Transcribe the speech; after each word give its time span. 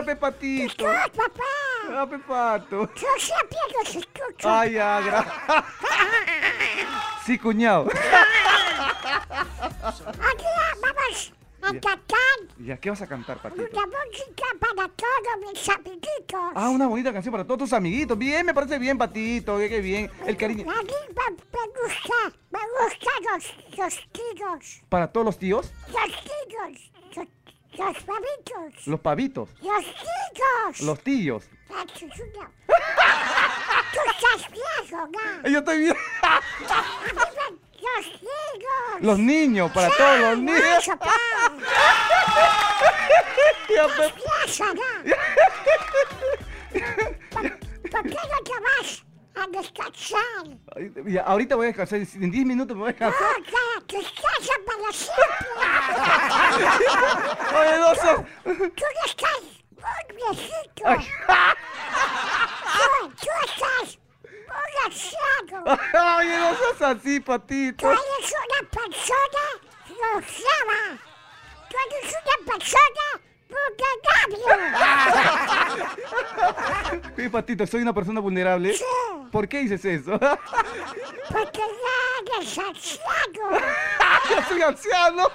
Ya, 0.00 0.06
pe, 0.06 0.16
patito. 0.16 0.90
Escucha, 0.90 1.08
papá. 1.14 1.44
Ya, 1.90 2.06
pe, 2.06 2.18
pato. 2.20 2.88
Yo. 2.94 3.08
Ay, 4.50 4.72
ya, 4.72 5.00
gra- 5.00 5.64
Sí, 7.26 7.38
cuñado. 7.38 7.86
Aquí 9.92 10.44
vamos 10.56 11.32
a 11.62 11.80
cantar 11.80 11.98
Ya, 12.58 12.76
¿qué 12.78 12.90
vas 12.90 13.02
a 13.02 13.06
cantar, 13.06 13.38
patito? 13.42 13.62
una 13.62 13.86
música 13.86 14.44
para 14.58 14.88
todos 14.88 15.52
mis 15.52 15.68
amiguitos. 15.68 16.52
Ah, 16.54 16.70
una 16.70 16.86
bonita 16.86 17.12
canción 17.12 17.32
para 17.32 17.44
todos 17.44 17.58
tus 17.60 17.72
amiguitos. 17.74 18.16
Bien, 18.16 18.46
me 18.46 18.54
parece 18.54 18.78
bien, 18.78 18.96
patito. 18.96 19.58
Qué, 19.58 19.68
qué 19.68 19.80
bien. 19.80 20.10
El 20.26 20.36
cariño. 20.36 20.70
A 20.70 20.82
mí 20.82 20.88
me, 21.08 21.30
me 21.30 21.66
gusta, 21.68 22.38
me 22.50 22.58
gustan 22.80 23.22
los, 23.32 23.78
los 23.78 23.94
tíos. 24.12 24.82
¿Para 24.88 25.12
todos 25.12 25.26
los 25.26 25.38
tíos? 25.38 25.70
Los 25.88 26.24
tíos. 26.24 26.90
Los, 27.16 27.26
los 27.78 27.96
pavitos. 28.02 28.86
Los 28.86 29.00
pavitos. 29.00 29.48
Los 29.62 29.84
tíos. 29.84 30.80
Los 30.80 30.98
tíos. 31.02 31.44
Tú, 33.92 33.98
estás 34.10 34.50
viejo, 34.50 35.06
¿no? 35.08 35.48
Yo 35.48 35.58
estoy 35.58 35.78
me- 35.78 35.88
Los 35.88 35.98
tíos. 38.04 39.00
Los 39.00 39.18
niños, 39.18 39.70
para 39.72 39.88
todos 39.96 40.18
los 40.20 40.38
niños. 40.38 40.60
Eso, 40.78 40.96
pa. 40.98 41.10
Ya, 43.74 43.86
pe- 43.86 44.14
¿no? 44.74 44.82
¿Por, 47.30 47.42
qué 48.02 48.10
no 48.14 48.38
te 48.44 48.52
vas 48.60 49.04
a 49.36 49.46
descansar? 49.48 50.44
Ya, 51.06 51.22
ahorita 51.22 51.56
voy 51.56 51.64
a 51.66 51.68
descansar. 51.68 51.98
En 52.00 52.30
10 52.30 52.46
minutos 52.46 52.76
me 52.76 52.82
voy 52.82 52.90
a 52.90 52.92
descansar. 52.92 53.40
No, 53.40 53.80
descansa 53.86 54.52
para 54.66 54.92
siempre. 54.92 55.59
Oye, 57.60 57.78
no 57.78 57.94
son. 57.94 58.26
Tú 58.44 58.84
no 58.84 59.04
estás 59.06 59.40
muy 59.76 60.16
viejito. 60.16 60.82
Ay, 60.86 61.08
Tú, 62.72 63.08
tú 63.08 63.28
estás 63.46 63.98
muy 64.32 64.72
anciano. 64.86 65.56
Oye, 66.18 66.34
no 66.38 66.48
seas 66.78 66.96
así, 66.98 67.14
Tú 67.20 67.26
patito. 67.26 67.86
eres 67.90 68.34
una 68.48 68.60
persona 68.70 69.44
longeva. 69.88 70.80
Tú 71.68 71.76
eres 71.86 72.14
una 72.14 72.36
persona 72.52 73.04
vulnerable. 73.48 74.38
Sí, 77.16 77.28
patito, 77.28 77.66
soy 77.66 77.82
una 77.82 77.92
persona 77.92 78.20
vulnerable. 78.20 78.72
Sí, 78.74 78.84
¿Por 79.30 79.46
qué 79.48 79.58
dices 79.60 79.84
eso? 79.84 80.18
porque 80.18 81.60
ya 81.60 82.34
eres 82.36 82.58
anciano. 82.58 83.50
Yo 84.30 84.42
soy 84.48 84.62
anciano. 84.62 85.28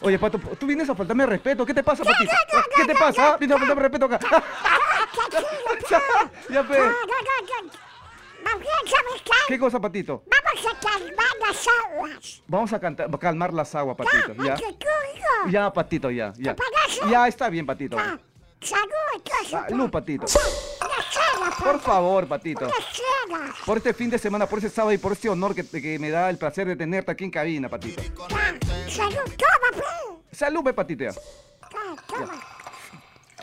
Oye, 0.00 0.18
Pato, 0.18 0.38
tú 0.38 0.66
vienes 0.66 0.88
a 0.90 0.94
faltarme 0.94 1.24
respeto. 1.24 1.64
¿Qué 1.64 1.72
te 1.72 1.82
pasa, 1.82 2.04
Patito? 2.04 2.32
¿Qué 2.76 2.84
te 2.84 2.94
pasa? 2.94 3.32
ah? 3.32 3.36
Vienes 3.38 3.56
a 3.56 3.58
faltarme 3.58 3.82
respeto 3.82 4.04
acá. 4.06 4.18
Tranquilo, 4.18 5.48
Ya, 5.90 5.98
no. 5.98 6.30
ya, 6.54 6.62
No, 6.62 6.68
pe. 6.68 6.78
no, 6.78 6.84
no, 6.84 6.90
no. 6.90 7.72
Más 8.44 8.58
bien, 8.60 8.72
¿sabes 8.84 9.22
qué? 9.24 9.30
¿Qué 9.48 9.58
cosa, 9.58 9.80
Patito? 9.80 10.22
Vamos 10.26 10.66
a 10.66 10.78
calmar 10.78 11.26
las 11.40 11.66
aguas. 11.86 12.42
Vamos 12.46 12.72
a 12.74 12.80
cantar, 12.80 13.18
calmar 13.18 13.54
las 13.54 13.74
aguas, 13.74 13.96
Patito. 13.96 14.34
Ya, 14.44 14.56
¿Ya? 15.48 15.72
Patito, 15.72 16.10
ya, 16.10 16.32
ya. 16.36 16.54
Ya 17.08 17.26
está 17.28 17.48
bien, 17.48 17.64
Patito. 17.64 17.96
Ah, 17.98 18.18
Salud. 18.60 19.48
Salud, 19.50 19.90
Patito. 19.90 20.26
Cena, 21.14 21.50
Por 21.58 21.80
favor, 21.80 22.26
Patito. 22.26 22.64
Una 22.66 22.74
cena. 22.74 23.54
Por 23.64 23.78
este 23.78 23.94
fin 23.94 24.10
de 24.10 24.18
semana, 24.18 24.46
por 24.46 24.58
ese 24.58 24.70
sábado 24.70 24.92
y 24.92 24.98
por 24.98 25.12
este 25.12 25.28
honor 25.28 25.54
que, 25.54 25.64
que 25.64 25.98
me 25.98 26.10
da 26.10 26.28
el 26.30 26.38
placer 26.38 26.66
de 26.66 26.76
tenerte 26.76 27.10
aquí 27.12 27.24
en 27.24 27.30
cabina, 27.30 27.68
Patito. 27.68 28.02
Ya, 28.02 28.90
Salud, 28.90 29.16
toma, 29.36 29.70
pe. 30.30 30.36
Salud, 30.36 30.74
Patito. 30.74 31.04
ya. 31.04 31.12
Ya, 31.12 32.02
toma. 32.06 32.40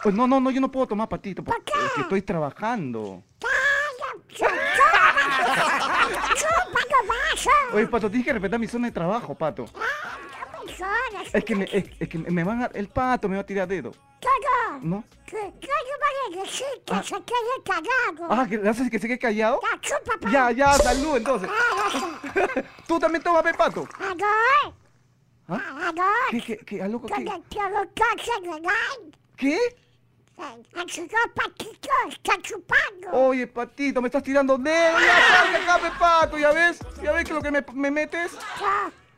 Pues 0.03 0.15
no, 0.15 0.27
no, 0.27 0.39
no, 0.39 0.49
yo 0.51 0.59
no 0.59 0.71
puedo 0.71 0.87
tomar, 0.87 1.07
Patito, 1.07 1.43
¿Por 1.43 1.55
porque 1.55 1.71
qué? 1.73 1.85
es 1.85 1.91
que 1.93 2.01
estoy 2.01 2.21
trabajando. 2.23 3.23
Oye, 7.73 7.87
Pato, 7.87 8.09
tienes 8.09 8.25
que 8.25 8.33
respetar 8.33 8.59
mi 8.59 8.67
zona 8.67 8.87
de 8.87 8.91
trabajo, 8.93 9.33
Pato. 9.35 9.65
Es 11.33 11.43
que 11.45 11.55
me, 11.55 11.63
es, 11.71 11.85
es 11.99 12.09
que 12.09 12.17
me 12.17 12.43
van 12.43 12.63
a... 12.63 12.65
El 12.73 12.87
Pato 12.89 13.29
me 13.29 13.35
va 13.35 13.41
a 13.41 13.45
tirar 13.45 13.67
dedo. 13.67 13.93
¿No? 14.81 15.03
Que, 15.25 15.37
a 15.37 16.41
decir 16.41 16.65
que 16.85 17.03
se 17.03 17.15
quede 17.15 17.63
cagado. 17.63 18.27
Ah, 18.29 18.47
¿que 18.47 18.69
haces 18.69 18.89
que 18.89 18.99
se 18.99 19.07
quede 19.07 19.19
callado? 19.19 19.59
Ya, 19.61 19.81
chupa. 19.81 20.31
Ya, 20.31 20.51
ya, 20.51 20.73
salud, 20.73 21.17
entonces. 21.17 21.49
Ah. 21.51 22.63
Tú 22.87 22.99
también 22.99 23.23
tomas, 23.23 23.43
ve, 23.43 23.53
Pato. 23.53 23.87
Agora. 23.99 24.75
¿Ah? 25.47 25.87
Agora. 25.87 26.07
¿Qué, 26.31 26.41
qué, 26.41 26.57
qué, 26.57 26.81
a 26.81 26.87
loco, 26.87 27.07
Con 27.07 27.23
qué? 27.23 27.41
¿Qué? 29.37 29.59
Señor 30.87 31.33
Patito 31.35 31.89
está 32.09 32.41
chupando. 32.41 33.11
Oye, 33.11 33.47
Patito, 33.47 34.01
me 34.01 34.07
estás 34.07 34.23
tirando 34.23 34.57
dedo. 34.57 34.99
Ya, 34.99 35.19
salga 35.27 35.63
acá, 35.63 35.77
ve, 35.77 35.91
Pato, 35.99 36.37
¿ya 36.37 36.51
ves? 36.51 36.79
¿Ya 37.03 37.11
ves 37.11 37.25
que 37.25 37.33
lo 37.33 37.41
que 37.41 37.51
me, 37.51 37.63
me 37.73 37.91
metes? 37.91 38.31
Tú, 38.31 38.65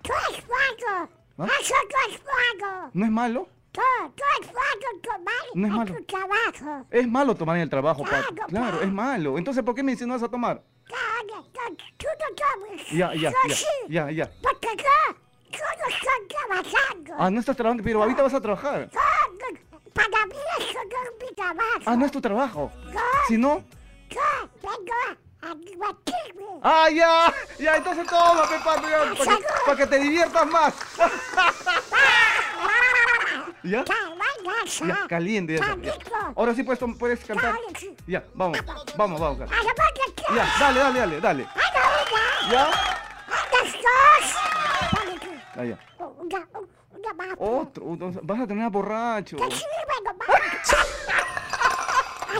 tú 0.01 0.11
eres 0.29 0.43
mago. 0.47 1.09
¿Ah? 1.37 1.47
Eso 1.61 1.73
no 1.73 2.13
es 2.13 2.21
mago. 2.23 2.89
¿No 2.93 3.05
es 3.05 3.11
malo? 3.11 3.47
Eres 3.73 4.53
mago 4.53 4.99
tomar 5.01 5.33
No 5.55 5.67
es 5.67 5.73
malo. 5.73 5.95
tu 5.95 6.03
trabajo. 6.05 6.85
Es 6.91 7.07
malo 7.07 7.35
tomar 7.35 7.55
en 7.57 7.61
el 7.63 7.69
trabajo, 7.69 8.03
Claro, 8.03 8.27
Pato. 8.29 8.47
Claro, 8.47 8.81
es 8.81 8.91
malo. 8.91 9.37
Entonces, 9.37 9.63
¿por 9.63 9.73
qué 9.73 9.81
me 9.83 9.93
insinúas 9.93 10.21
a 10.21 10.29
tomar? 10.29 10.61
Claro, 10.85 11.43
tú, 11.51 11.59
tú 11.97 12.05
no 12.07 12.35
tomes. 12.35 12.87
Ya, 12.89 13.13
ya, 13.15 13.31
Yo 13.31 13.37
ya, 13.47 13.55
sí, 13.55 13.65
ya, 13.89 14.11
ya. 14.11 14.31
Porque 14.41 14.67
yo, 14.77 15.15
yo 15.51 15.59
no 15.79 15.87
estoy 15.87 16.27
trabajando. 16.27 17.13
Ah, 17.17 17.29
no 17.31 17.39
estás 17.39 17.55
trabajando, 17.55 17.83
pero 17.83 18.01
ahorita 18.03 18.21
vas 18.23 18.33
a 18.33 18.41
trabajar. 18.41 18.89
No- 18.93 18.99
para 19.93 20.25
mí 20.25 20.35
eso 20.59 20.79
no 20.89 21.03
es 21.03 21.29
mi 21.29 21.35
trabajo. 21.35 21.79
Ah, 21.85 21.95
no 21.95 22.05
es 22.05 22.11
tu 22.11 22.19
trabajo. 22.21 22.71
Si 23.27 23.37
no... 23.37 23.63
yo 24.09 24.21
vengo 24.61 24.93
a. 25.07 25.17
Ah, 26.61 26.89
ya, 26.89 27.33
ya, 27.59 27.75
entonces 27.75 28.07
toma, 28.07 28.47
pe, 28.49 28.55
Pato, 28.63 28.87
ya, 28.87 29.13
para 29.25 29.37
para 29.65 29.77
que 29.77 29.87
te 29.87 29.99
diviertas 29.99 30.47
más. 30.47 30.73
¿Ya? 33.63 33.83
Ya, 34.85 35.07
caliente. 35.07 35.57
Ya, 35.57 35.75
ya. 35.81 35.93
Ahora 36.35 36.53
sí 36.53 36.63
puedes, 36.63 36.79
puedes 36.97 37.23
cantar. 37.23 37.55
Ya, 38.07 38.23
vamos, 38.33 38.57
vamos, 38.97 39.19
vamos. 39.19 39.39
Ya, 39.39 40.45
dale, 40.59 40.79
dale, 40.79 40.99
dale, 40.99 41.21
dale. 41.21 41.47
Ya. 42.51 42.69
Ah, 45.55 45.63
ya. 45.63 45.77
Una, 45.99 46.47
una 46.91 47.13
más. 47.13 47.27
Otro, 47.37 47.97
vas 48.23 48.39
a 48.41 48.47
tener 48.47 48.69
borracho. 48.69 49.37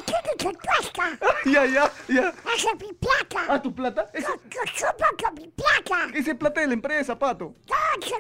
Que 0.02 0.14
no 0.44 0.52
se 0.52 0.58
cuesta. 0.58 1.20
Ya, 1.46 1.66
ya, 1.66 1.92
ya. 2.08 2.34
Esa 2.56 2.70
es 2.72 2.80
mi 2.80 2.94
plata. 2.94 3.46
Ah, 3.48 3.62
¿tu 3.62 3.74
plata? 3.76 4.10
Ese, 4.14 4.28
Yo, 4.28 4.36
yo 4.50 4.88
supo 4.88 5.32
mi 5.34 5.48
plata. 5.50 6.08
ese 6.14 6.32
es 6.32 6.38
plata 6.38 6.62
de 6.62 6.68
la 6.68 6.74
empresa, 6.74 7.20
Pato. 7.20 7.54
No, 7.68 7.76
es 8.02 8.12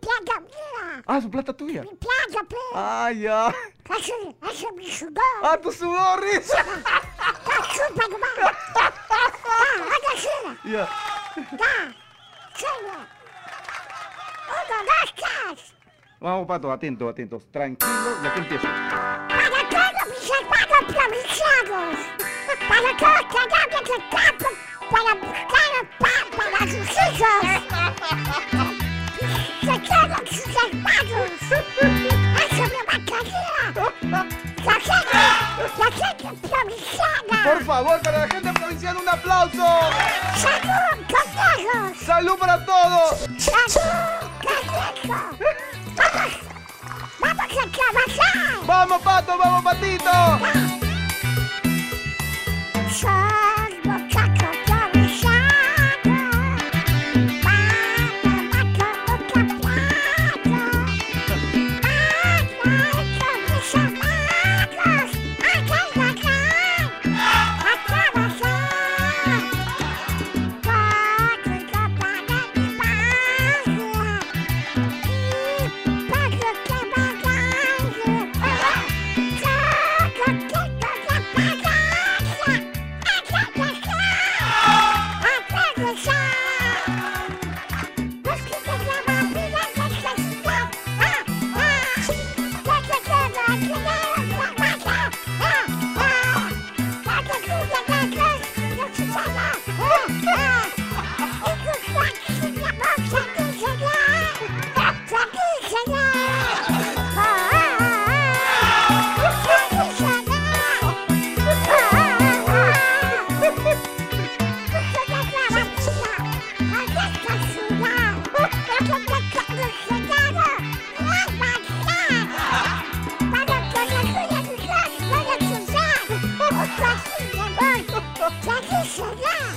plata 0.00 0.40
mía. 0.40 1.02
Ah, 1.06 1.20
su 1.20 1.30
plata 1.30 1.52
tuya. 1.52 1.82
Mi 1.82 1.88
plata, 1.94 2.44
pe. 2.48 2.56
Ah, 2.74 3.12
ya. 3.12 3.54
Ese, 3.98 4.12
ese 4.50 4.66
es 4.66 4.72
mi 4.74 4.90
sudor. 4.90 5.22
Ah, 5.42 5.58
tu 5.60 5.70
sudor, 5.70 6.20
Riz. 6.22 6.50
Chupa 7.74 8.08
nomás. 8.08 8.30
Ya. 10.64 10.88
Uno, 14.48 14.76
dos, 14.86 15.14
tres. 15.14 15.74
Vamos, 16.20 16.46
Pato, 16.46 16.72
atento, 16.72 17.08
atentos. 17.08 17.50
Tranquilo, 17.50 18.22
ya 18.22 18.32
que 18.32 18.40
empiezo. 18.40 18.66
Provincianos. 21.04 21.98
Para 22.66 22.96
todos 22.96 23.12
los 23.14 23.26
canales 23.34 23.82
del 23.84 24.02
campo. 24.08 24.48
Para 24.90 25.12
buscar 25.14 25.72
pan 25.98 26.24
para 26.36 26.58
sus 26.60 26.88
hijos. 26.90 27.42
Se 29.60 29.74
quedan 29.82 30.24
sus 30.26 30.52
hermanos. 30.64 31.30
Eso 32.40 32.62
me 32.62 32.80
mataría. 32.88 33.56
La 34.64 34.72
gente, 34.80 35.18
la 35.78 35.88
gente 35.92 36.48
provinciana. 36.48 37.36
Por 37.44 37.60
favor, 37.64 38.00
para 38.00 38.18
la 38.20 38.28
gente 38.28 38.52
provincial, 38.52 38.96
un 38.96 39.08
aplauso. 39.08 39.66
Salud, 40.36 41.04
conejos. 41.12 41.98
¡Salud 41.98 42.38
para 42.38 42.64
todos! 42.64 43.26
Salud, 43.38 43.90
conejo. 44.42 45.36
Vamos, 47.20 47.38
vamos 47.38 47.44
a 47.44 47.66
trabajar. 47.70 48.66
¡Vamos, 48.66 49.02
Pato! 49.02 49.38
¡Vamos, 49.38 49.64
Patito! 49.64 50.63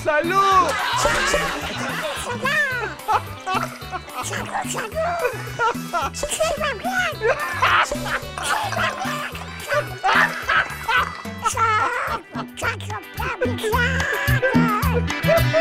¡Salud! 0.04 0.68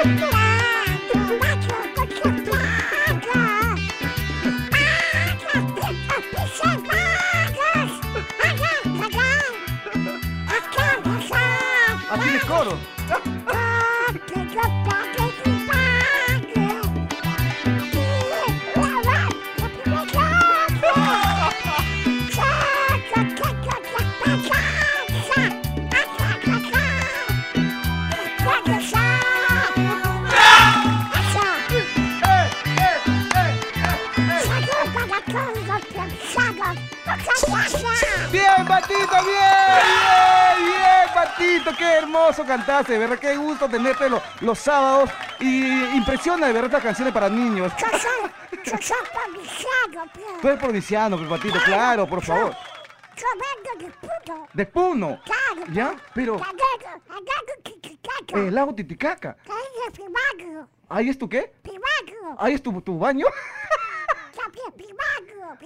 ¡Salud! 0.02 0.30
Bien, 38.32 38.66
Patito, 38.66 39.16
bien, 39.24 40.45
Patito, 41.36 41.70
qué 41.76 41.84
hermoso 41.84 42.46
cantaste, 42.46 42.94
de 42.94 42.98
verdad, 42.98 43.18
qué 43.18 43.36
gusto 43.36 43.68
tenerte 43.68 44.08
los, 44.08 44.22
los 44.40 44.58
sábados 44.58 45.10
y 45.38 45.84
impresiona 45.94 46.46
de 46.46 46.52
verdad 46.54 46.68
estas 46.68 46.82
canciones 46.82 47.12
para 47.12 47.28
niños. 47.28 47.70
Tú 50.40 50.48
eres 50.48 50.58
provinciano, 50.58 51.18
pues, 51.18 51.28
Patito, 51.28 51.58
claro, 51.62 52.08
por 52.08 52.22
favor. 52.22 52.56
De 54.54 54.64
Puno. 54.64 55.20
Claro. 55.24 55.72
¿Ya? 55.72 55.94
Pero 56.14 56.40
el 58.34 58.54
lago 58.54 58.74
Titicaca. 58.74 59.36
¿Ahí 60.88 61.10
es 61.10 61.18
tu 61.18 61.28
qué? 61.28 61.52
¿Ahí 62.38 62.54
es 62.54 62.62
tu, 62.62 62.80
tu 62.80 62.98
baño? 62.98 63.26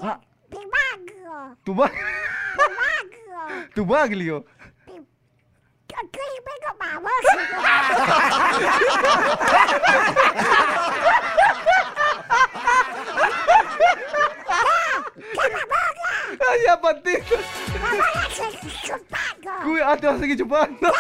Ah. 0.02 0.20
Tu 1.62 1.74
ba... 1.74 1.90
Tu 3.74 3.86
baglio. 6.08 7.60
Ay, 16.50 16.58
ya, 16.66 16.80
Patito. 16.80 17.36
Cuí- 19.62 19.80
Ah, 19.84 19.96
te 19.96 20.06
vas 20.06 20.16
a 20.16 20.18
seguir 20.20 20.38
chupando. 20.38 20.92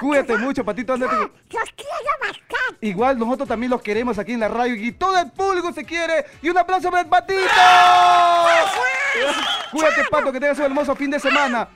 Cuídate 0.00 0.36
mucho, 0.38 0.64
Patito, 0.64 0.94
ándate. 0.94 1.16
Los 1.16 1.30
quiero 1.76 2.12
bastante. 2.20 2.78
Igual 2.86 3.18
nosotros 3.18 3.48
también 3.48 3.70
los 3.70 3.82
queremos 3.82 4.18
aquí 4.18 4.32
en 4.32 4.40
la 4.40 4.48
radio 4.48 4.74
y 4.74 4.92
todo 4.92 5.18
el 5.18 5.30
público 5.32 5.72
se 5.72 5.84
quiere. 5.84 6.24
Y 6.42 6.48
un 6.48 6.58
aplauso 6.58 6.90
para 6.90 7.02
el 7.02 7.08
Patito. 7.08 7.40
Cuídate, 9.72 10.04
Pato, 10.10 10.32
que 10.32 10.40
tengas 10.40 10.58
un 10.58 10.64
hermoso 10.64 10.94
fin 10.96 11.10
de 11.10 11.20
semana. 11.20 11.68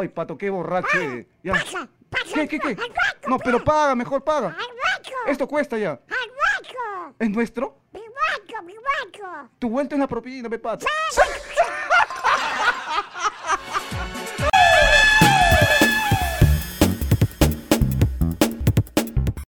Ay, 0.00 0.08
Pato, 0.08 0.36
qué 0.38 0.50
borracho. 0.50 0.98
eres. 0.98 1.26
Ya. 1.42 1.52
Pasa, 1.52 1.88
pasa. 2.10 2.34
¿Qué, 2.34 2.48
qué, 2.48 2.58
qué? 2.60 2.68
Al 2.68 2.76
banco, 2.76 3.28
No, 3.28 3.38
pero 3.38 3.62
paga, 3.64 3.94
mejor 3.94 4.22
paga. 4.24 4.48
Al 4.48 4.54
banco. 4.54 5.10
Esto 5.26 5.46
cuesta 5.48 5.76
ya. 5.78 5.90
Al 5.92 5.98
banco. 6.08 7.16
¿Es 7.18 7.30
nuestro? 7.30 7.78
Mi 7.92 8.00
banco, 8.00 8.62
mi 8.64 8.74
banco. 8.74 9.50
Tu 9.58 9.68
vuelta 9.68 9.94
es 9.94 9.98
la 10.00 10.06
propina, 10.06 10.48
pe 10.48 10.58
Pato. 10.58 10.86
Saco, 11.10 11.30